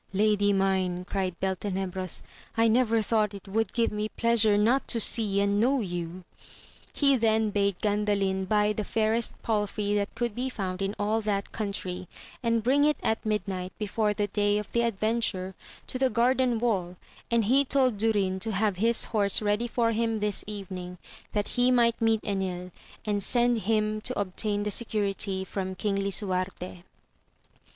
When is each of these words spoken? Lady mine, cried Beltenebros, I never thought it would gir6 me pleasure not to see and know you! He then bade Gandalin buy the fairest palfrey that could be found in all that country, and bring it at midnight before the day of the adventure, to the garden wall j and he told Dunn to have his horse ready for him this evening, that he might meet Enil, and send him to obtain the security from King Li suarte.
Lady 0.13 0.51
mine, 0.51 1.05
cried 1.05 1.39
Beltenebros, 1.39 2.23
I 2.57 2.67
never 2.67 3.03
thought 3.03 3.35
it 3.35 3.47
would 3.47 3.67
gir6 3.71 3.91
me 3.91 4.09
pleasure 4.09 4.57
not 4.57 4.87
to 4.87 4.99
see 4.99 5.39
and 5.41 5.59
know 5.59 5.79
you! 5.79 6.23
He 6.91 7.15
then 7.17 7.51
bade 7.51 7.77
Gandalin 7.83 8.47
buy 8.47 8.73
the 8.73 8.83
fairest 8.83 9.39
palfrey 9.43 9.93
that 9.93 10.15
could 10.15 10.33
be 10.33 10.49
found 10.49 10.81
in 10.81 10.95
all 10.97 11.21
that 11.21 11.51
country, 11.51 12.07
and 12.41 12.63
bring 12.63 12.83
it 12.83 12.97
at 13.03 13.23
midnight 13.23 13.73
before 13.77 14.11
the 14.15 14.25
day 14.25 14.57
of 14.57 14.71
the 14.71 14.81
adventure, 14.81 15.53
to 15.85 15.99
the 15.99 16.09
garden 16.09 16.57
wall 16.57 16.95
j 16.95 16.95
and 17.29 17.43
he 17.45 17.63
told 17.63 17.99
Dunn 17.99 18.39
to 18.39 18.53
have 18.53 18.77
his 18.77 19.03
horse 19.03 19.39
ready 19.39 19.67
for 19.67 19.91
him 19.91 20.19
this 20.19 20.43
evening, 20.47 20.97
that 21.33 21.49
he 21.49 21.69
might 21.69 22.01
meet 22.01 22.23
Enil, 22.23 22.71
and 23.05 23.21
send 23.21 23.59
him 23.69 24.01
to 24.01 24.19
obtain 24.19 24.63
the 24.63 24.71
security 24.71 25.45
from 25.45 25.75
King 25.75 25.97
Li 25.97 26.09
suarte. 26.09 26.81